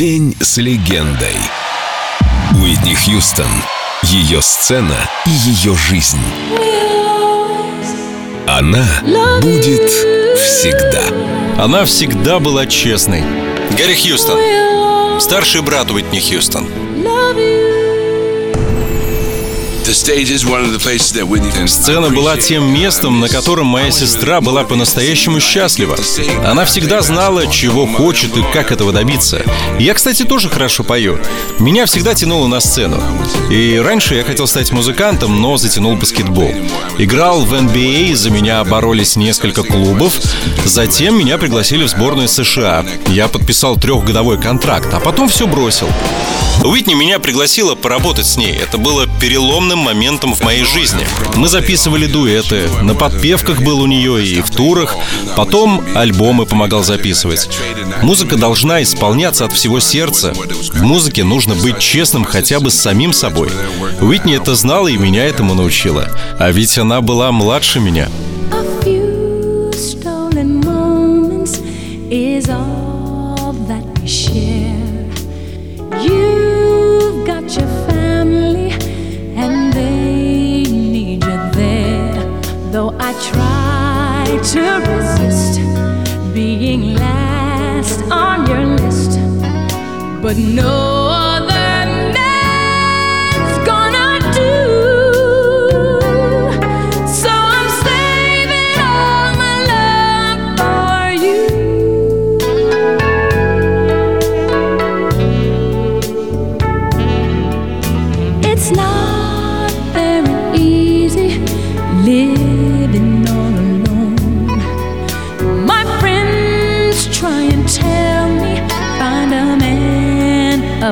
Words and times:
День 0.00 0.34
с 0.40 0.56
легендой. 0.56 1.36
Уитни 2.54 2.94
Хьюстон. 2.94 3.50
Ее 4.04 4.40
сцена 4.40 4.96
и 5.26 5.30
ее 5.30 5.76
жизнь. 5.76 6.16
Она 8.48 8.86
будет 9.42 9.90
всегда. 10.38 11.02
Она 11.62 11.84
всегда 11.84 12.38
была 12.38 12.64
честной. 12.64 13.22
Гарри 13.76 13.94
Хьюстон. 13.94 15.20
Старший 15.20 15.60
брат 15.60 15.90
Уитни 15.90 16.18
Хьюстон. 16.18 16.66
Сцена 21.66 22.10
была 22.10 22.36
тем 22.36 22.72
местом, 22.72 23.18
на 23.18 23.28
котором 23.28 23.66
моя 23.66 23.90
сестра 23.90 24.40
была 24.40 24.62
по-настоящему 24.62 25.40
счастлива. 25.40 25.96
Она 26.44 26.64
всегда 26.64 27.02
знала, 27.02 27.48
чего 27.48 27.86
хочет 27.86 28.36
и 28.36 28.44
как 28.52 28.70
этого 28.70 28.92
добиться. 28.92 29.42
Я, 29.80 29.94
кстати, 29.94 30.24
тоже 30.24 30.48
хорошо 30.48 30.84
пою. 30.84 31.18
Меня 31.58 31.86
всегда 31.86 32.14
тянуло 32.14 32.46
на 32.46 32.60
сцену. 32.60 33.02
И 33.50 33.78
раньше 33.84 34.14
я 34.14 34.22
хотел 34.22 34.46
стать 34.46 34.70
музыкантом, 34.70 35.40
но 35.40 35.56
затянул 35.56 35.96
баскетбол. 35.96 36.52
Играл 36.98 37.40
в 37.44 37.52
NBA, 37.52 38.14
за 38.14 38.30
меня 38.30 38.62
боролись 38.62 39.16
несколько 39.16 39.64
клубов. 39.64 40.20
Затем 40.64 41.18
меня 41.18 41.36
пригласили 41.36 41.82
в 41.82 41.88
сборную 41.88 42.28
США. 42.28 42.86
Я 43.08 43.26
подписал 43.26 43.76
трехгодовой 43.76 44.40
контракт, 44.40 44.94
а 44.94 45.00
потом 45.00 45.28
все 45.28 45.48
бросил. 45.48 45.88
Уитни 46.62 46.92
меня 46.94 47.18
пригласила 47.18 47.74
поработать 47.74 48.26
с 48.26 48.36
ней. 48.36 48.52
Это 48.52 48.76
было 48.76 49.06
переломным 49.20 49.78
моментом 49.78 50.34
в 50.34 50.42
моей 50.42 50.64
жизни. 50.64 51.06
Мы 51.36 51.48
записывали 51.48 52.06
дуэты, 52.06 52.68
на 52.82 52.94
подпевках 52.94 53.62
был 53.62 53.80
у 53.80 53.86
нее 53.86 54.24
и 54.24 54.40
в 54.42 54.50
турах, 54.50 54.96
потом 55.36 55.82
альбомы 55.94 56.44
помогал 56.44 56.84
записывать. 56.84 57.48
Музыка 58.02 58.36
должна 58.36 58.82
исполняться 58.82 59.46
от 59.46 59.52
всего 59.52 59.80
сердца. 59.80 60.34
В 60.34 60.82
музыке 60.82 61.24
нужно 61.24 61.54
быть 61.54 61.78
честным 61.78 62.24
хотя 62.24 62.60
бы 62.60 62.70
с 62.70 62.78
самим 62.78 63.12
собой. 63.12 63.50
Уитни 64.00 64.36
это 64.36 64.54
знала 64.54 64.88
и 64.88 64.98
меня 64.98 65.24
этому 65.24 65.54
научила. 65.54 66.10
А 66.38 66.50
ведь 66.50 66.76
она 66.78 67.00
была 67.00 67.32
младше 67.32 67.80
меня. 67.80 68.08
To 84.42 84.62
resist 84.88 85.60
being 86.34 86.94
last 86.94 88.02
on 88.10 88.46
your 88.46 88.64
list, 88.64 89.18
but 90.22 90.36
no 90.36 90.99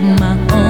my 0.00 0.32
own. 0.32 0.48
Oh. 0.50 0.67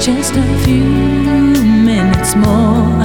Just 0.00 0.36
a 0.36 0.58
few 0.64 0.84
minutes 0.84 2.36
more. 2.36 3.04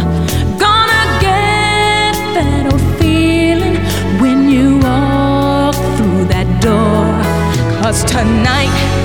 Gonna 0.60 1.06
get 1.20 2.14
that 2.38 2.70
old 2.72 2.82
feeling 3.00 3.78
when 4.22 4.48
you 4.50 4.78
walk 4.78 5.76
through 5.98 6.26
that 6.26 6.48
door. 6.62 7.82
Cause 7.82 8.04
tonight 8.04 9.03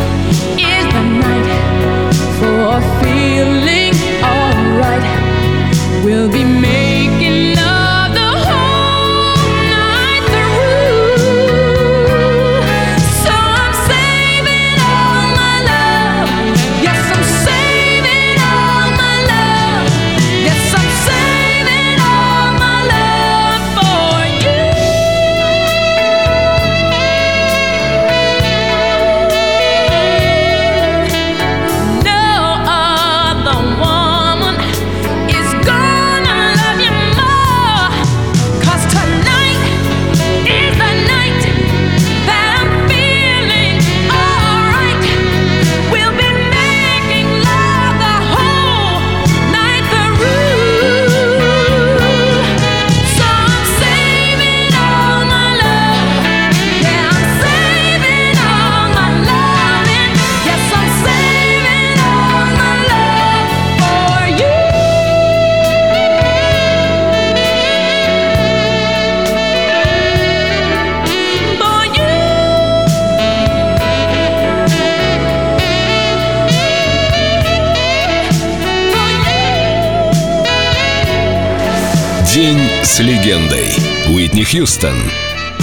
День 82.39 82.61
с 82.85 83.01
легендой. 83.01 83.67
Уитни 84.15 84.45
Хьюстон. 84.45 84.95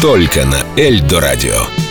Только 0.01 0.43
на 0.43 0.61
Эльдо 0.75 1.21
радио. 1.21 1.84